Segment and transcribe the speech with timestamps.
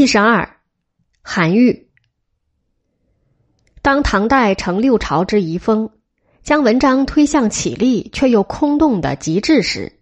[0.00, 0.56] 七十二，
[1.20, 1.90] 韩愈。
[3.82, 5.90] 当唐代成六朝之遗风，
[6.42, 10.00] 将文章推向起立却又空洞的极致时，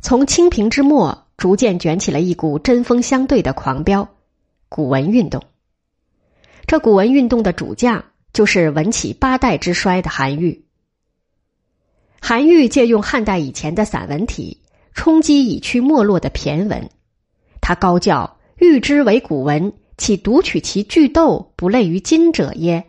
[0.00, 4.08] 从清平之末逐渐卷起了一股针锋相对的狂飙——
[4.70, 5.44] 古文运动。
[6.66, 10.64] 这古文运动的主将就是文起八代之衰的韩愈。
[12.22, 14.62] 韩愈借用汉代以前的散文体，
[14.94, 16.88] 冲击已趋没落的骈文，
[17.60, 18.37] 他高叫。
[18.58, 22.84] 欲之为古文，岂独取其句斗不类于今者耶？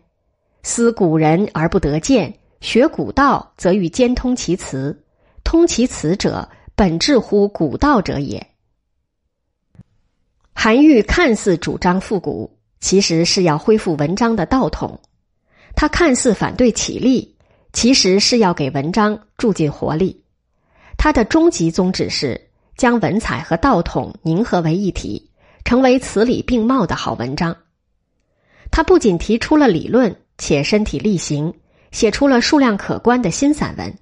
[0.64, 5.04] 思古人而不得见，学古道则欲兼通其辞。
[5.44, 8.48] 通其辞者，本质乎古道者也。
[10.54, 15.00] 韩愈看似主张复古，其实是要恢复文章的道统；
[15.76, 17.38] 他看似反对起立，
[17.73, 20.23] 其实是要给文章注进活力。
[20.98, 25.28] 他的终极宗旨是将文采和道统凝合为一体。
[25.70, 27.56] 成为词理并茂的好文章。
[28.72, 31.53] 他不仅提出了理论，且身体力行，
[31.92, 33.94] 写出了数量可观的新散文，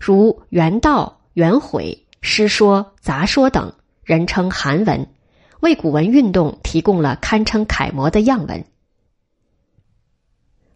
[0.00, 5.06] 如《原道》《原悔》《诗说》《杂说》等，人称韩文，
[5.60, 8.64] 为古文运动提供了堪称楷模的样文。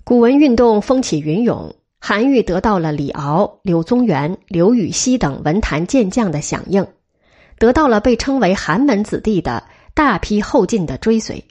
[0.04, 6.86] 古文运动风起云涌，韩愈得到了李敖、柳宗元、刘禹锡等文坛健将的响应，
[7.58, 9.64] 得到了被称为寒门子弟的。
[10.02, 11.44] 大批后进的追随，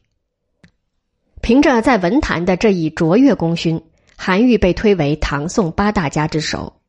[1.39, 3.80] 凭着在文坛的这一卓越功勋，
[4.17, 6.81] 韩愈被推为唐宋八大家之首。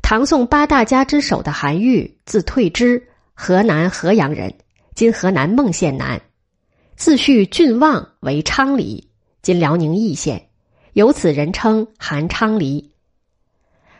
[0.00, 4.54] 唐宋八大家之首的韩愈，字退之，河南河阳人，
[4.94, 6.18] 今河南孟县南，
[6.96, 9.10] 自叙郡望为昌黎，
[9.42, 10.48] 今辽宁义县，
[10.94, 12.94] 由此人称韩昌黎。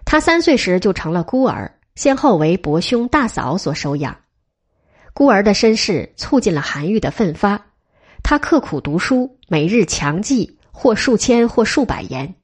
[0.07, 4.24] 他三岁时就成了孤儿，先后为伯兄大嫂所收养。
[5.15, 7.67] 孤儿的身世促进了韩愈的奋发，
[8.25, 12.35] 他刻苦读书，每日强记或数千或数百言，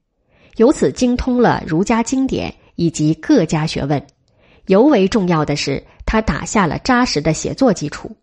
[0.55, 4.01] 由此精通了儒家经典以及各家学问。
[4.67, 8.15] 尤为重要的是，他打下了扎实的写作基础。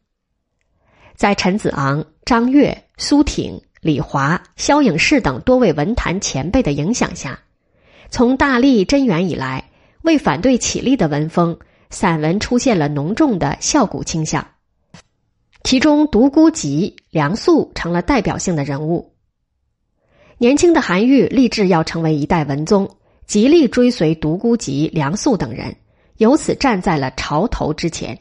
[1.15, 7.39] 在陈子昂、张悦、苏挺、李华、萧颖士等多位文坛前辈的影响下，
[8.09, 9.69] 从大历贞元以来，
[10.01, 11.59] 为反对起立的文风。
[11.91, 14.47] 散文出现了浓重的效古倾向，
[15.65, 19.15] 其中独孤及、梁肃成了代表性的人物。
[20.37, 22.89] 年轻的韩愈立志要成为一代文宗，
[23.27, 25.75] 极力追随独孤及、梁肃等人，
[26.19, 28.17] 由此站在了潮头之前。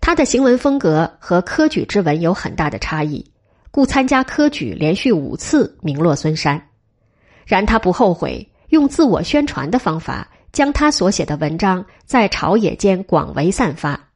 [0.00, 3.30] 他的行文风格和科举之文有很大的差异，
[3.70, 6.68] 故参加科举连续五次名落孙山。
[7.44, 10.29] 然他不后悔用自我宣传的方法。
[10.52, 14.08] 将他所写的文章在朝野间广为散发，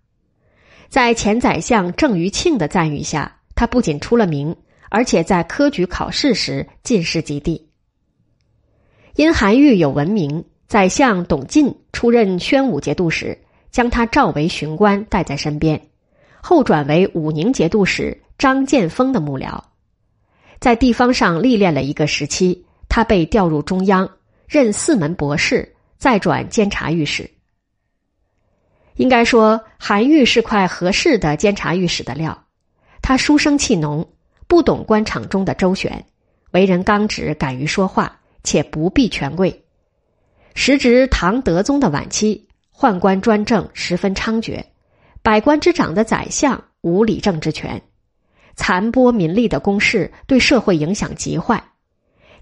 [0.88, 4.56] 在前宰相郑余庆的赞誉下，他不仅出了名，
[4.90, 7.68] 而且在科举考试时进士及第。
[9.14, 13.38] 因韩愈有闻名，宰相董进出任宣武节度使，
[13.70, 15.80] 将他召为巡官，带在身边，
[16.40, 19.62] 后转为武宁节度使张建峰的幕僚，
[20.58, 24.10] 在地方上历练了一个时期，他被调入中央，
[24.48, 25.73] 任四门博士。
[25.98, 27.30] 再转监察御史，
[28.96, 32.44] 应该说韩愈是块合适的监察御史的料。
[33.02, 34.08] 他书生气浓，
[34.46, 36.06] 不懂官场中的周旋，
[36.52, 39.64] 为人刚直，敢于说话，且不避权贵。
[40.54, 44.64] 时值唐德宗的晚期，宦官专政十分猖獗，
[45.22, 47.82] 百官之长的宰相无理政之权，
[48.54, 51.64] 残剥民力的公事对社会影响极坏，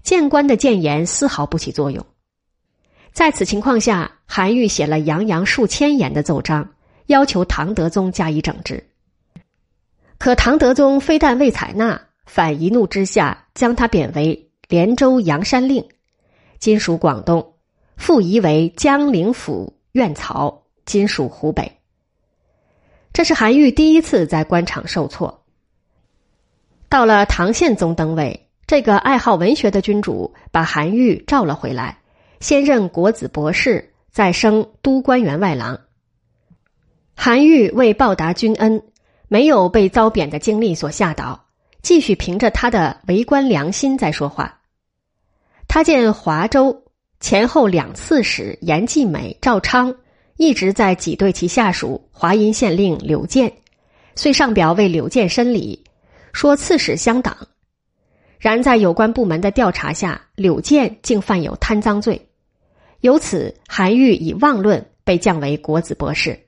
[0.03, 2.05] 谏官的谏言丝毫不起作用。
[3.13, 6.67] 在此情况下，韩愈写了洋洋数千言的奏章，
[7.05, 8.83] 要求唐德宗加以整治。
[10.17, 15.87] 可唐德宗非但未采纳，反一怒之下将他贬为连州阳山令，
[16.57, 17.53] 今属广东，
[17.97, 21.71] 复移为江陵府院曹，今属湖北。
[23.13, 25.43] 这是韩愈第一次在官场受挫。
[26.89, 31.99] 到了唐宪宗登位，这个爱好文学的君主把韩愈召了回来。
[32.43, 35.79] 先任国子博士，再升都官员外郎。
[37.15, 38.83] 韩愈为报答君恩，
[39.29, 41.45] 没有被遭贬的经历所吓倒，
[41.81, 44.59] 继续凭着他的为官良心在说话。
[45.69, 46.83] 他见华州
[47.21, 49.95] 前后两刺史严继美、赵昌
[50.35, 53.53] 一直在挤兑其下属华阴县令柳建，
[54.15, 55.81] 遂上表为柳建申礼，
[56.33, 57.37] 说刺史相党。
[58.37, 62.27] 然在有关部门的调查下，柳建竟犯有贪赃罪。
[63.03, 66.47] 由此，韩愈以妄论被降为国子博士，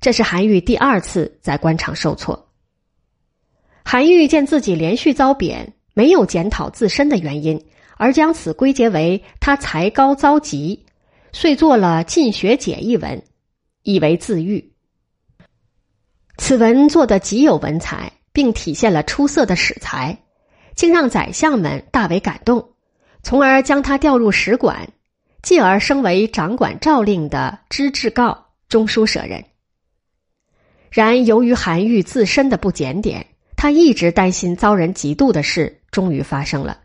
[0.00, 2.48] 这是韩愈第二次在官场受挫。
[3.84, 7.62] 韩愈见自己连续遭贬，没有检讨自身的原因，
[7.98, 10.86] 而将此归结为他才高遭疾，
[11.30, 13.22] 遂作了《进学解》一文，
[13.82, 14.72] 以为自愈。
[16.38, 20.22] 此文做得极有文采，并体现了出色的史才，
[20.74, 22.70] 竟让宰相们大为感动，
[23.22, 24.90] 从而将他调入使馆，
[25.42, 28.36] 继而升为掌管诏令的知制诰
[28.68, 29.44] 中书舍人。
[30.90, 33.26] 然由于韩愈自身的不检点，
[33.56, 36.78] 他一直担心遭人嫉妒的事终于发生了。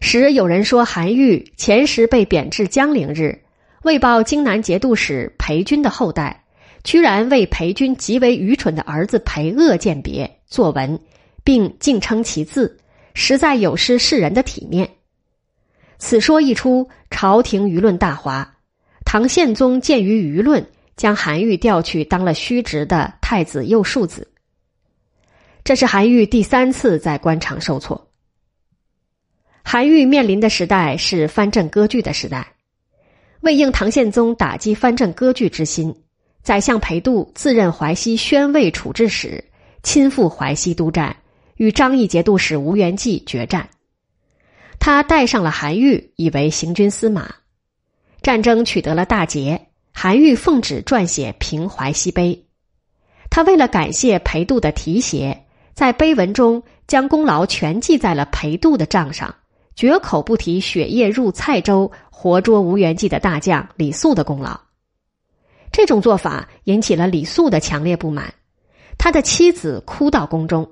[0.00, 3.38] 时有人说，韩愈前时被贬至江陵日，
[3.82, 6.44] 为报荆南节度使裴军的后代。
[6.82, 10.98] 居然为裴军极为愚蠢的儿子裴锷鉴别作文，
[11.44, 12.78] 并敬称其字，
[13.12, 14.88] 实在有失世人的体面。
[16.00, 18.56] 此说一出，朝廷舆论大哗。
[19.04, 20.66] 唐宪宗鉴于舆论，
[20.96, 24.26] 将韩愈调去当了虚职的太子右庶子。
[25.62, 28.10] 这是韩愈第三次在官场受挫。
[29.62, 32.54] 韩愈面临的时代是藩镇割据的时代，
[33.42, 35.94] 为应唐宪宗打击藩镇割据之心。
[36.42, 39.44] 宰相裴度自任淮西宣慰处置使，
[39.82, 41.14] 亲赴淮西督战，
[41.56, 43.68] 与张义节度使吴元济决战。
[44.80, 47.32] 他带上了韩愈，以为行军司马。
[48.22, 52.34] 战争取得了大捷，韩愈奉旨撰写《平淮西碑》。
[53.28, 59.34] 他为了感谢裴度的提携，在碑文中将功劳全记在了裴度的账上，
[59.76, 64.58] 绝口不提雪夜入蔡州活捉吴元济的大将李肃的功劳。
[65.70, 68.32] 这种做法引起了李肃的强烈不满，
[68.96, 70.68] 他的妻子哭到宫中。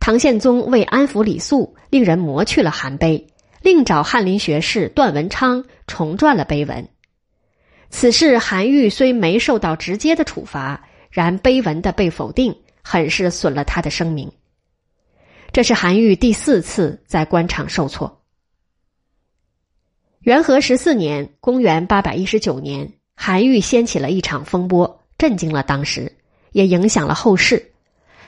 [0.00, 3.26] 唐宪宗为安抚李肃，令人磨去了韩碑，
[3.62, 6.88] 另找翰林学士段文昌重撰了碑文。
[7.90, 14.32] 此事韩愈虽没受到直接的处罚，然碑文的被否定，很是损了他的声名。
[15.52, 18.22] 这是韩愈第四次在官场受挫。
[20.20, 22.92] 元和十四年（公元八百一十九年）。
[23.16, 26.16] 韩愈掀起了一场风波，震惊了当时，
[26.50, 27.70] 也影响了后世。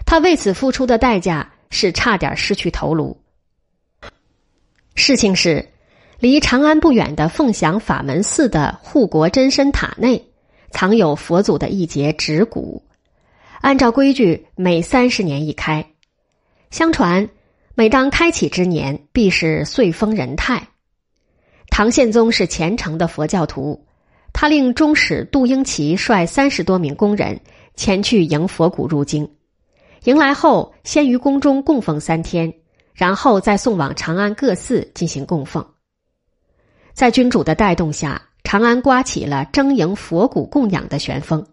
[0.04, 3.16] 他为此付出的代价是差点失去头颅。
[4.94, 5.68] 事情是，
[6.18, 10.24] 离长安不远的凤翔法门寺的护国真身塔内，
[10.70, 12.82] 藏有佛祖的一节指骨。
[13.60, 15.84] 按照规矩，每三十年一开。
[16.70, 17.28] 相传，
[17.74, 20.68] 每当开启之年，必是岁丰人泰。
[21.68, 23.82] 唐宪宗是虔诚的佛教徒。
[24.32, 27.40] 他令中使杜英奇率三十多名工人
[27.74, 29.26] 前去迎佛骨入京，
[30.06, 32.54] 迎来后先于宫中供奉三天，
[32.94, 35.66] 然后再送往长安各寺进行供奉。
[36.92, 41.44] 在君主的带动下，长安刮起了征迎佛骨供养的旋风，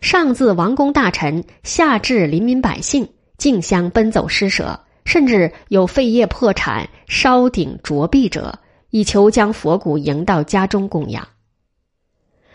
[0.00, 11.26] 上自王公大臣，下至黎民百姓，竞相奔走施舍，甚至有废业破产、烧顶着壁者，以求将佛骨迎到家中供养。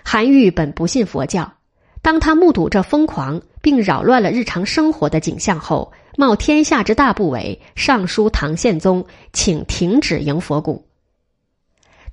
[0.05, 1.51] 韩愈本不信佛教，
[2.01, 10.85] 当他目睹这疯狂并扰乱了日常生活的景象后，冒天下之大不韪，上书唐宪宗，请停止迎佛骨。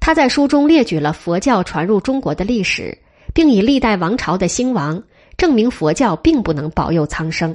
[0.01, 2.99] 他在书中列举了佛教传入中国的历史，
[3.33, 5.03] 并以历代王朝的兴亡
[5.37, 7.55] 证明佛教并不能保佑苍生。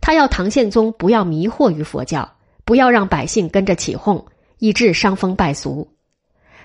[0.00, 2.28] 他要唐宪宗不要迷惑于佛教，
[2.64, 4.24] 不要让百姓跟着起哄，
[4.58, 5.88] 以致伤风败俗。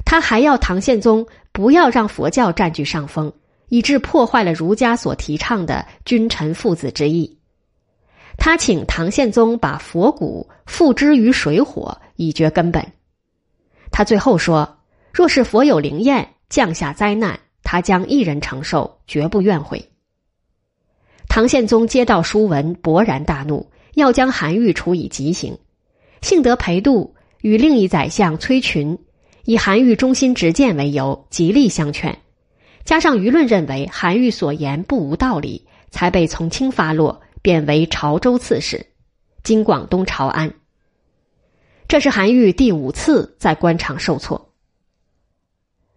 [0.03, 1.25] 他还要唐宪宗。
[1.53, 3.33] 不要让佛教占据上风，
[3.69, 7.37] 以致破坏了儒家所提倡的君臣父子之义。
[8.37, 12.85] 他请唐宪宗把佛骨付之于水火，以绝根本。
[13.91, 14.77] 他最后说
[15.11, 19.89] ：“若是佛有灵验，降下灾难，他将一人承受，绝不怨悔。”
[21.27, 25.57] 唐宪宗接到书文，勃然大怒，要将韩愈处以极刑。
[26.21, 28.97] 幸得裴度与另一宰相崔群。
[29.43, 32.19] 以韩愈忠心直谏为由，极力相劝，
[32.87, 38.85] 加上舆论认为韩愈所言不无道理，才被从轻发落，贬为潮州刺史，
[39.43, 40.53] 今广东潮安。
[41.89, 44.53] 这是韩愈第五次在官场受挫。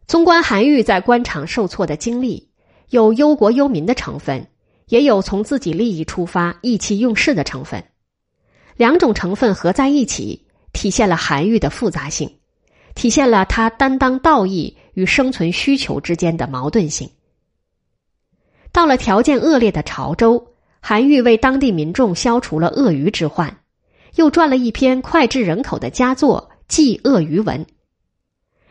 [0.08, 2.50] 纵观韩愈在官场受挫的经历，
[2.88, 4.48] 有忧国忧民的成分，
[4.86, 7.84] 也有从自己利益出发意气用事的成分，
[8.76, 12.39] 两种成分合在一起，体现了韩愈的复杂性。
[12.94, 17.10] 体现了他担当道义与生存需求之间的矛盾性。
[18.72, 23.58] 到了条件恶劣的潮州，韩愈为当地民众消除了鳄鱼之患，
[24.14, 27.64] 又撰了一篇脍炙人口的佳作《祭鳄鱼文》。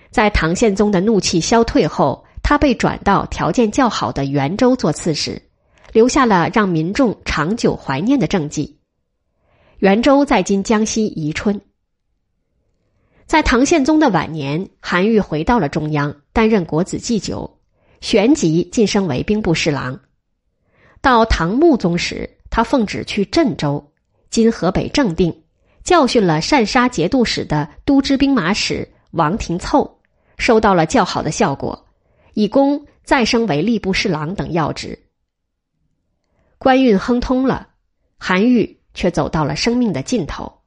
[0.10, 5.42] 在唐宪宗的怒气消退后，他被转到条件较好的元州做刺史，
[5.92, 8.80] 留下了让民众长久怀念的政绩。
[9.78, 11.62] 元州在今江西宜春。
[13.30, 17.60] 在唐宪宗的晚年，韩愈回到了中央，担任国子祭酒，
[18.02, 20.00] 旋即晋升为兵部侍郎。
[21.00, 23.92] 到唐穆宗时，他奉旨去镇州
[24.32, 25.44] （今河北正定），
[25.86, 30.00] 教训了擅杀节度使的都知兵马使王廷凑，
[30.40, 31.86] 收到了较好的效果，
[32.34, 34.98] 以功再升为吏部侍郎等要职。
[36.58, 37.68] 官运亨通了，
[38.18, 40.59] 韩愈却走到了生命的尽头。